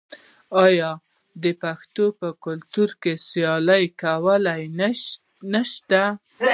[0.65, 0.91] آیا
[1.43, 4.43] د پښتنو په کلتور کې سیالي کول
[5.53, 6.03] نشته؟